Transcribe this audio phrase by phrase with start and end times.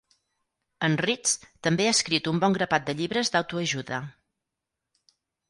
[0.85, 1.33] En Ritz
[1.67, 4.01] també ha escrit un bon grapat de llibres d'autoajuda.